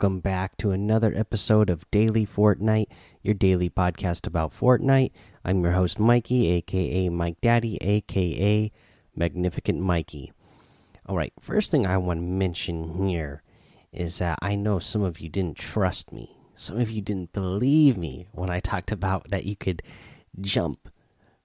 [0.00, 2.86] Welcome back to another episode of Daily Fortnite,
[3.20, 5.10] your daily podcast about Fortnite.
[5.44, 8.70] I'm your host, Mikey, aka Mike Daddy, aka
[9.16, 10.32] Magnificent Mikey.
[11.06, 13.42] All right, first thing I want to mention here
[13.92, 16.38] is that I know some of you didn't trust me.
[16.54, 19.82] Some of you didn't believe me when I talked about that you could
[20.40, 20.88] jump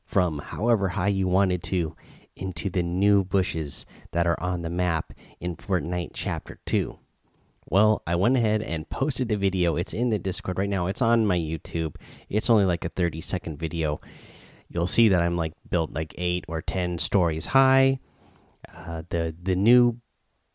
[0.05, 1.95] from however high you wanted to
[2.35, 6.99] into the new bushes that are on the map in Fortnite Chapter 2.
[7.73, 9.77] Well, I went ahead and posted a video.
[9.77, 10.85] It's in the Discord right now.
[10.85, 11.95] It's on my YouTube.
[12.29, 13.99] It's only like a 30 second video.
[14.69, 17.97] You'll see that I'm like built like 8 or 10 stories high.
[18.71, 19.97] Uh, the the new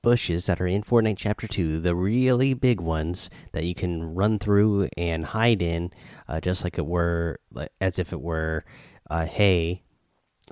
[0.00, 4.39] bushes that are in Fortnite Chapter 2, the really big ones that you can run
[4.39, 5.91] through and hide in
[6.28, 8.64] uh, just like it were like as if it were
[9.11, 9.83] uh, hay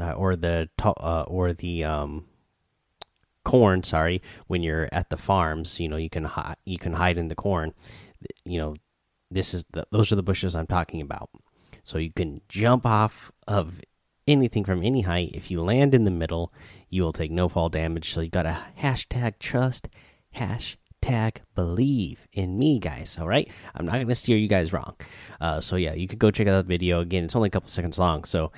[0.01, 2.25] uh, or the uh, or the um
[3.47, 7.17] corn sorry when you're at the farms you know you can hide you can hide
[7.17, 7.73] in the corn.
[8.45, 8.75] You know
[9.31, 11.31] this is the those are the bushes i'm talking about.
[11.85, 13.81] So you can jump off of
[14.27, 15.31] anything from any height.
[15.33, 16.53] If you land in the middle
[16.91, 18.13] you will take no fall damage.
[18.13, 19.89] So you got to hashtag trust
[20.37, 23.49] hashtag believe in me guys all right?
[23.77, 24.97] I'm not going to steer you guys wrong.
[25.41, 27.01] Uh, so yeah you can go check out that video.
[27.01, 28.51] Again it's only a couple seconds long so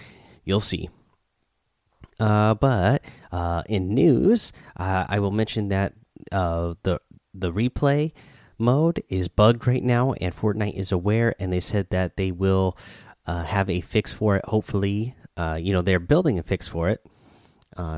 [0.46, 0.88] you'll see
[2.20, 5.94] uh, but uh, in news, uh, I will mention that
[6.32, 7.00] uh, the
[7.32, 8.12] the replay
[8.58, 12.76] mode is bugged right now, and Fortnite is aware, and they said that they will
[13.26, 14.44] uh, have a fix for it.
[14.46, 15.14] Hopefully,
[15.58, 17.06] you know they're building a fix for it,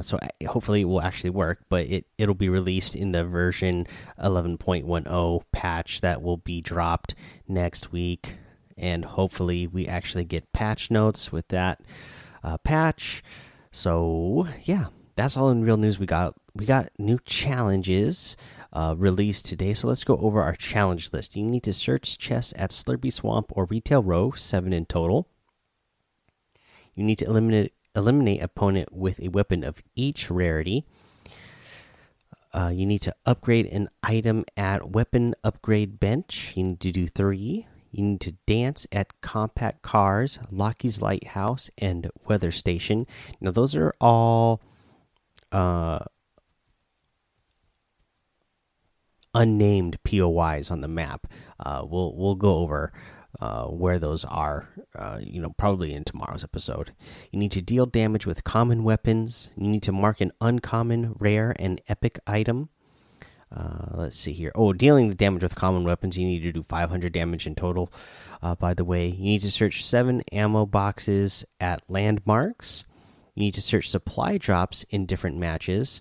[0.03, 1.61] so hopefully it will actually work.
[1.71, 3.87] But it it'll be released in the version
[4.23, 7.15] 11.10 patch that will be dropped
[7.49, 8.37] next week,
[8.77, 11.81] and hopefully we actually get patch notes with that
[12.65, 13.23] patch.
[13.73, 15.99] So yeah, that's all in real news.
[15.99, 18.37] We got we got new challenges
[18.73, 19.75] uh, released today.
[19.75, 21.37] So let's go over our challenge list.
[21.37, 25.29] You need to search chests at Slurpy Swamp or Retail Row, seven in total.
[26.95, 30.85] You need to eliminate eliminate opponent with a weapon of each rarity.
[32.53, 36.53] Uh, you need to upgrade an item at Weapon Upgrade Bench.
[36.57, 37.67] You need to do three.
[37.91, 43.07] You need to dance at Compact Cars, Lockie's Lighthouse, and Weather Station.
[43.41, 44.61] Now, those are all
[45.53, 46.01] uh,
[49.35, 51.27] unnamed POIs on the map.
[51.59, 52.93] Uh, we'll we'll go over
[53.41, 54.69] uh, where those are.
[54.95, 56.93] Uh, you know, probably in tomorrow's episode.
[57.31, 59.51] You need to deal damage with common weapons.
[59.57, 62.71] You need to mark an uncommon, rare, and epic item.
[63.55, 64.53] Uh, let's see here.
[64.55, 67.93] Oh, dealing the damage with common weapons, you need to do 500 damage in total.
[68.43, 72.85] Uh, by the way, you need to search seven ammo boxes at landmarks.
[73.35, 76.01] You need to search supply drops in different matches,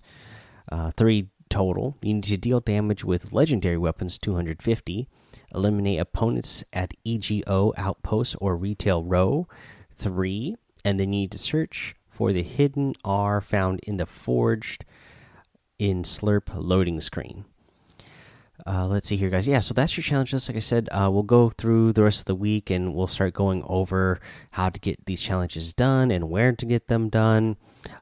[0.70, 1.96] uh, three total.
[2.02, 5.08] You need to deal damage with legendary weapons, 250.
[5.52, 9.48] Eliminate opponents at EGO outposts or retail row,
[9.94, 10.56] three.
[10.84, 14.84] And then you need to search for the hidden R found in the forged
[15.80, 17.46] in Slurp loading screen.
[18.66, 19.48] Uh, let's see here, guys.
[19.48, 20.48] Yeah, so that's your challenge list.
[20.48, 23.32] Like I said, uh, we'll go through the rest of the week and we'll start
[23.32, 24.20] going over
[24.50, 27.56] how to get these challenges done and where to get them done.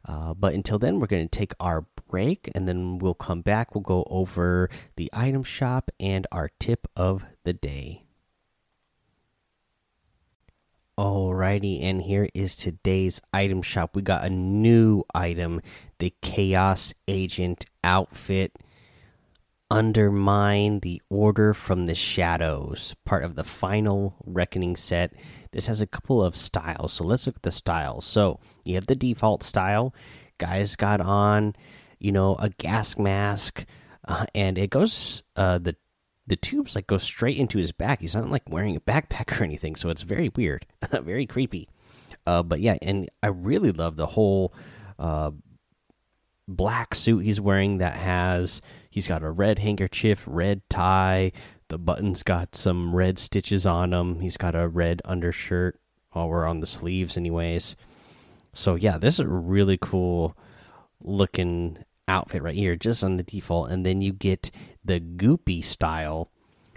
[0.04, 3.74] Uh, but until then, we're going to take our break and then we'll come back.
[3.74, 8.07] We'll go over the item shop and our tip of the day.
[10.98, 13.94] Alrighty, and here is today's item shop.
[13.94, 15.60] We got a new item,
[16.00, 18.56] the Chaos Agent outfit.
[19.70, 25.12] Undermine the Order from the Shadows, part of the final Reckoning set.
[25.52, 28.04] This has a couple of styles, so let's look at the styles.
[28.04, 29.94] So you have the default style.
[30.38, 31.54] Guys got on,
[32.00, 33.64] you know, a gas mask,
[34.08, 35.76] uh, and it goes uh, the
[36.28, 38.00] the tubes like go straight into his back.
[38.00, 41.68] He's not like wearing a backpack or anything, so it's very weird, very creepy.
[42.26, 44.52] Uh, but yeah, and I really love the whole
[44.98, 45.30] uh,
[46.46, 48.60] black suit he's wearing that has
[48.90, 51.32] he's got a red handkerchief, red tie.
[51.68, 54.20] The buttons got some red stitches on them.
[54.20, 55.78] He's got a red undershirt
[56.26, 57.76] we're on the sleeves, anyways.
[58.52, 60.36] So yeah, this is a really cool
[61.00, 61.78] looking
[62.08, 64.50] outfit right here, just on the default, and then you get
[64.84, 66.30] the goopy style.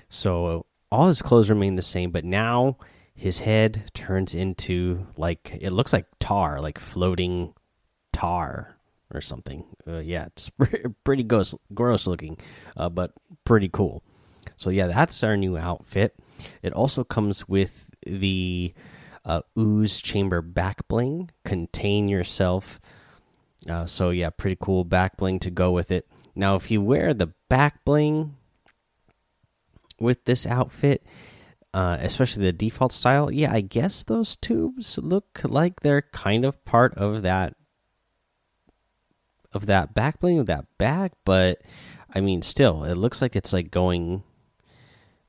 [0.09, 2.77] So all his clothes remain the same, but now
[3.15, 7.53] his head turns into like it looks like tar, like floating
[8.11, 8.77] tar
[9.13, 9.63] or something.
[9.87, 10.51] Uh, yeah, it's
[11.03, 12.37] pretty gross, gross looking,
[12.77, 13.13] uh, but
[13.45, 14.03] pretty cool.
[14.55, 16.15] So yeah, that's our new outfit.
[16.61, 18.73] It also comes with the
[19.25, 21.31] uh, ooze chamber back bling.
[21.45, 22.79] Contain yourself
[23.69, 26.07] uh, so yeah, pretty cool back bling to go with it.
[26.35, 28.35] Now, if you wear the back bling,
[30.01, 31.05] with this outfit,
[31.73, 33.31] uh, especially the default style.
[33.31, 37.55] Yeah, I guess those tubes look like they're kind of part of that
[39.53, 41.61] of that back bling of that bag, but
[42.13, 44.23] I mean, still, it looks like it's like going.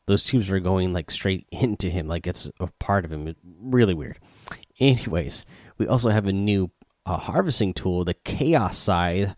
[0.06, 3.28] Those tubes are going like straight into him, like it's a part of him.
[3.28, 4.18] It's really weird.
[4.80, 5.44] Anyways,
[5.78, 6.70] we also have a new
[7.06, 9.34] uh, harvesting tool, the Chaos Scythe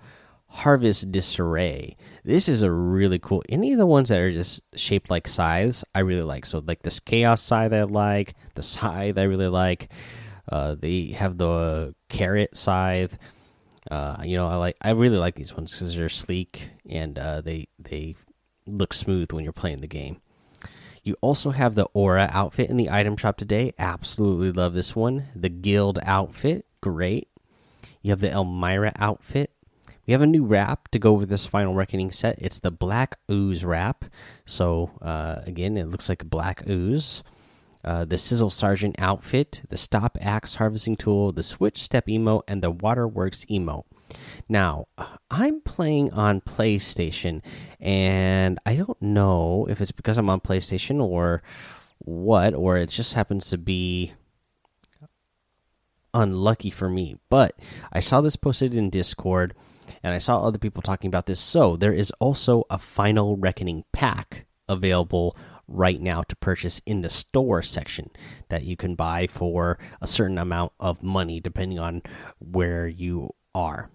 [0.49, 1.97] Harvest Disarray.
[2.25, 3.43] This is a really cool.
[3.49, 6.47] Any of the ones that are just shaped like scythes, I really like.
[6.47, 9.91] So like this Chaos Scythe, I like the Scythe, I really like.
[10.51, 13.19] Uh, they have the Carrot Scythe.
[13.91, 14.77] Uh, you know, I like.
[14.81, 18.15] I really like these ones because they're sleek and uh, they they
[18.67, 20.21] look smooth when you're playing the game.
[21.03, 23.75] You also have the Aura outfit in the item shop today.
[23.79, 25.27] Absolutely love this one.
[25.37, 27.29] The Guild outfit, great.
[28.05, 29.51] You have the Elmira outfit.
[30.07, 32.37] We have a new wrap to go over this Final Reckoning set.
[32.39, 34.05] It's the Black Ooze wrap.
[34.45, 37.23] So, uh, again, it looks like black ooze.
[37.83, 42.63] Uh, the Sizzle Sergeant outfit, the Stop Axe harvesting tool, the Switch Step emote, and
[42.63, 43.85] the Waterworks emote.
[44.51, 44.89] Now,
[45.31, 47.41] I'm playing on PlayStation,
[47.81, 51.43] and I don't know if it's because I'm on PlayStation or
[52.01, 54.13] what, or it just happens to be
[56.15, 57.17] unlucky for me.
[57.29, 57.59] But
[57.93, 59.55] I saw this posted in Discord,
[60.03, 61.41] and I saw other people talking about this.
[61.41, 67.11] So there is also a Final Reckoning pack available right now to purchase in the
[67.11, 68.11] store section
[68.49, 72.03] that you can buy for a certain amount of money depending on
[72.39, 73.91] where you are.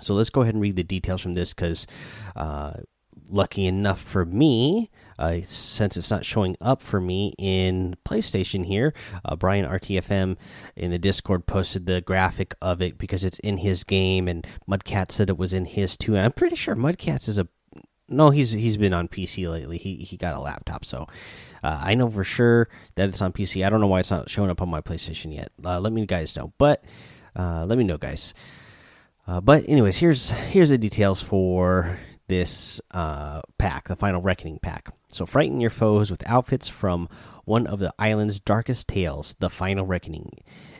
[0.00, 1.86] So let's go ahead and read the details from this because,
[2.34, 2.74] uh,
[3.28, 8.92] lucky enough for me, uh, since it's not showing up for me in PlayStation here,
[9.24, 10.36] uh, Brian RTFM
[10.74, 15.10] in the Discord posted the graphic of it because it's in his game, and Mudcat
[15.10, 16.14] said it was in his too.
[16.14, 17.48] And I'm pretty sure Mudcats is a
[18.08, 19.78] no, he's he's been on PC lately.
[19.78, 21.06] He he got a laptop, so
[21.62, 23.66] uh, I know for sure that it's on PC.
[23.66, 25.50] I don't know why it's not showing up on my PlayStation yet.
[25.64, 26.84] Uh, let me guys know, but
[27.34, 28.32] uh, let me know, guys.
[29.26, 31.98] Uh, but anyways, here's here's the details for
[32.28, 34.92] this uh, pack, the Final Reckoning pack.
[35.08, 37.08] So frighten your foes with outfits from
[37.44, 40.30] one of the island's darkest tales, the Final Reckoning.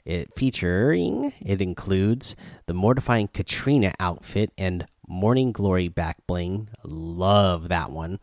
[0.05, 2.37] It featuring it includes
[2.67, 6.69] the mortifying Katrina outfit and Morning Glory back bling.
[6.83, 8.19] Love that one.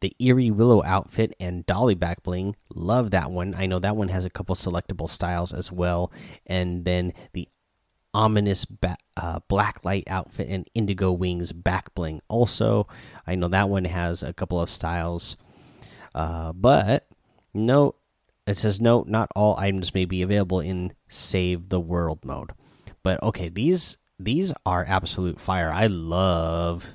[0.00, 2.56] The Eerie Willow outfit and Dolly back bling.
[2.74, 3.54] Love that one.
[3.56, 6.10] I know that one has a couple selectable styles as well.
[6.46, 7.48] And then the
[8.14, 8.66] ominous
[9.16, 12.22] uh, black light outfit and indigo wings back bling.
[12.28, 12.86] Also,
[13.26, 15.36] I know that one has a couple of styles.
[16.14, 17.08] Uh, but
[17.52, 17.96] no,
[18.46, 22.52] it says no, not all items may be available in Save the World mode.
[23.02, 25.72] But okay, these these are absolute fire.
[25.72, 26.86] I love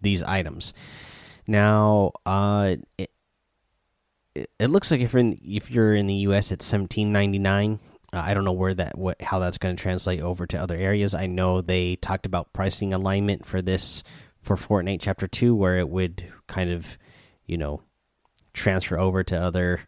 [0.00, 0.72] these items.
[1.46, 3.10] Now, uh, it,
[4.34, 7.80] it looks like if you're in if you're in the U.S., it's seventeen ninety nine.
[8.12, 10.76] Uh, I don't know where that what how that's going to translate over to other
[10.76, 11.14] areas.
[11.14, 14.02] I know they talked about pricing alignment for this
[14.42, 16.98] for Fortnite Chapter Two, where it would kind of,
[17.46, 17.82] you know,
[18.54, 19.80] transfer over to other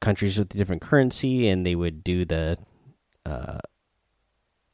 [0.00, 2.58] countries with different currency, and they would do the
[3.24, 3.58] uh,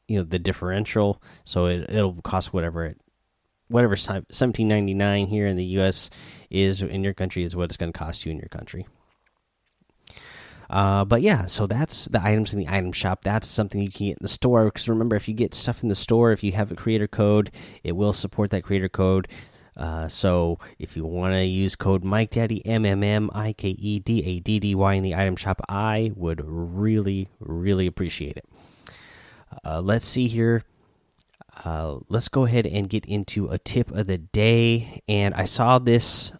[0.07, 2.99] you know the differential so it, it'll cost whatever it
[3.67, 6.09] whatever 17.99 here in the US
[6.49, 8.87] is in your country is what it's going to cost you in your country.
[10.69, 13.23] Uh, but yeah, so that's the items in the item shop.
[13.23, 14.65] That's something you can get in the store.
[14.65, 17.51] Because remember, if you get stuff in the store, if you have a creator code,
[17.83, 19.27] it will support that creator code.
[19.77, 23.69] Uh, so if you want to use code Mike Daddy M M M I K
[23.69, 28.37] E D A D D Y in the item shop, I would really, really appreciate
[28.37, 28.45] it.
[29.63, 30.63] Uh, let's see here.
[31.63, 35.01] Uh, let's go ahead and get into a tip of the day.
[35.07, 36.31] And I saw this.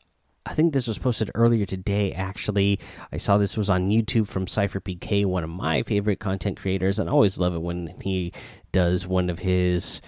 [0.48, 2.14] I think this was posted earlier today.
[2.14, 2.80] Actually,
[3.12, 7.00] I saw this was on YouTube from Sypher PK, one of my favorite content creators,
[7.00, 8.32] and I always love it when he
[8.72, 10.02] does one of his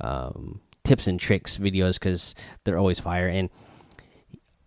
[0.00, 2.34] um, tips and tricks videos because
[2.64, 3.26] they're always fire.
[3.26, 3.48] And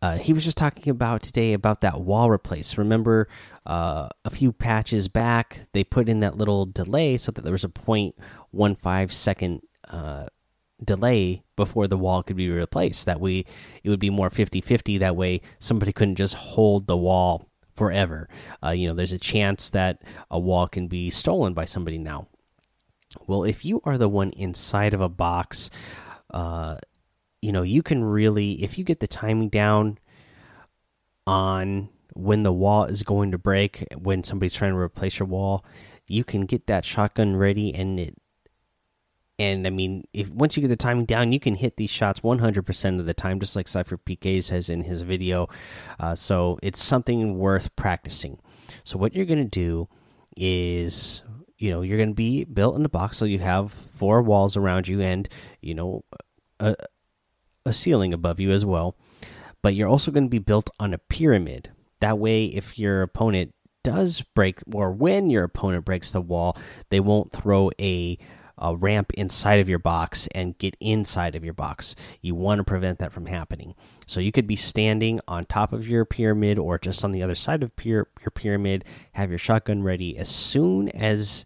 [0.02, 2.78] uh, he was just talking about today about that wall replace.
[2.78, 3.28] Remember,
[3.68, 7.64] uh, a few patches back, they put in that little delay so that there was
[7.64, 10.26] a 0.15 second uh,
[10.84, 13.06] delay before the wall could be replaced.
[13.06, 13.46] That way,
[13.84, 14.98] it would be more 50 50.
[14.98, 18.28] That way, somebody couldn't just hold the wall forever.
[18.64, 22.28] Uh, you know, there's a chance that a wall can be stolen by somebody now.
[23.26, 25.72] Well, if you are the one inside of a box,
[26.32, 26.78] uh,
[27.42, 29.98] you know you can really if you get the timing down
[31.26, 35.64] on when the wall is going to break when somebody's trying to replace your wall
[36.08, 38.16] you can get that shotgun ready and it
[39.40, 42.20] and I mean, if once you get the timing down, you can hit these shots
[42.20, 45.48] 100% of the time, just like Sypher PK says in his video.
[46.00, 48.40] Uh, so it's something worth practicing.
[48.84, 49.88] So what you're gonna do
[50.36, 51.24] is,
[51.58, 54.88] you know, you're gonna be built in the box, so you have four walls around
[54.88, 55.28] you, and
[55.62, 56.04] you know,
[56.60, 56.76] a,
[57.66, 58.96] a ceiling above you as well.
[59.62, 61.72] But you're also going to be built on a pyramid.
[62.00, 63.54] That way, if your opponent
[63.84, 66.58] does break, or when your opponent breaks the wall,
[66.90, 68.18] they won't throw a
[68.60, 71.96] a ramp inside of your box and get inside of your box.
[72.22, 73.74] You want to prevent that from happening.
[74.06, 77.36] So you could be standing on top of your pyramid or just on the other
[77.36, 80.18] side of your, your pyramid, have your shotgun ready.
[80.18, 81.46] As soon as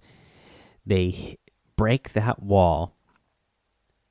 [0.86, 1.38] they
[1.76, 2.96] break that wall,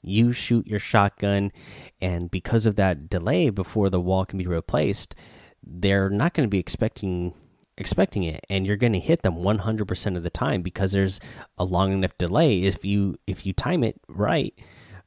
[0.03, 1.53] you shoot your shotgun,
[2.01, 5.15] and because of that delay before the wall can be replaced,
[5.63, 7.35] they're not going to be expecting
[7.83, 11.21] expecting it and you're going to hit them 100% of the time because there's
[11.59, 12.59] a long enough delay.
[12.59, 14.55] If you if you time it right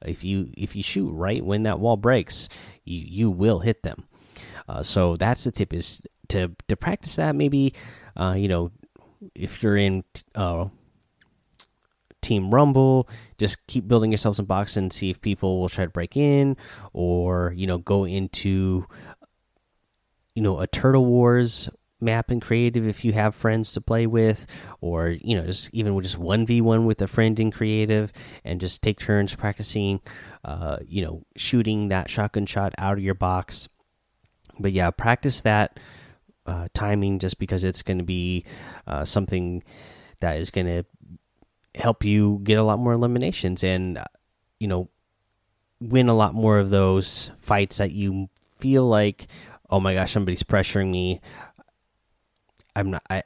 [0.06, 2.50] if you if you shoot right when that wall breaks
[2.84, 4.08] you you will hit them.
[4.68, 7.74] Uh, so that's the tip is to to practice that maybe
[8.16, 8.72] uh, you know
[9.34, 10.04] if you're in
[10.36, 10.66] uh,
[12.22, 15.92] team rumble just keep building yourself some box and see if people will try to
[15.92, 16.58] break in
[16.94, 18.86] or you know go into
[20.34, 24.46] you know a turtle wars map in creative if you have friends to play with
[24.82, 28.12] or you know just even with just 1v1 with a friend in creative
[28.44, 30.02] and just take turns practicing
[30.44, 33.70] uh you know shooting that shotgun shot out of your box.
[34.60, 35.80] But yeah practice that
[36.46, 38.46] uh, timing just because it's going to be
[38.86, 39.64] uh, something
[40.20, 40.86] that is going to
[41.80, 44.06] help you get a lot more eliminations and uh,
[44.60, 44.90] you know
[45.82, 49.28] win a lot more of those fights that you feel like
[49.70, 51.20] oh my gosh somebody's pressuring me
[52.76, 53.24] I'm not I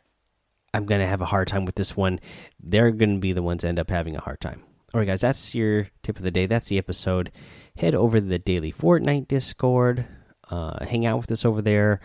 [0.73, 2.19] I'm gonna have a hard time with this one.
[2.59, 4.63] They're gonna be the ones end up having a hard time.
[4.93, 6.47] All right, guys, that's your tip of the day.
[6.47, 7.31] That's the episode.
[7.77, 10.05] Head over to the daily Fortnite Discord.
[10.49, 11.99] Uh, hang out with us over there.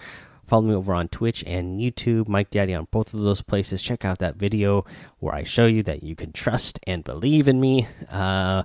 [0.47, 3.81] Follow me over on Twitch and YouTube, Mike Daddy on both of those places.
[3.81, 4.85] Check out that video
[5.19, 7.87] where I show you that you can trust and believe in me.
[8.11, 8.65] Uh,